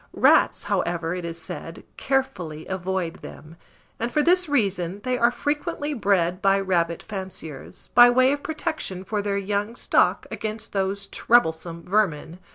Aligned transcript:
Rats, 0.17 0.63
however, 0.63 1.13
it 1.13 1.23
is 1.25 1.39
said, 1.39 1.83
carefully 1.95 2.65
avoid 2.65 3.21
them; 3.21 3.55
and 3.99 4.11
for 4.11 4.23
this 4.23 4.49
reason 4.49 4.99
they 5.03 5.15
are 5.15 5.29
frequently 5.29 5.93
bred 5.93 6.41
by 6.41 6.59
rabbit 6.59 7.03
fanciers, 7.03 7.91
by 7.93 8.09
way 8.09 8.31
of 8.31 8.41
protection 8.41 9.03
for 9.03 9.21
their 9.21 9.37
young 9.37 9.75
stock 9.75 10.25
against 10.31 10.73
those 10.73 11.05
troublesome 11.05 11.83
vermin. 11.83 12.39